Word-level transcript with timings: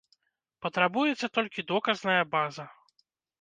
Патрабуецца 0.65 1.29
толькі 1.39 1.67
доказная 1.73 2.17
база. 2.33 2.67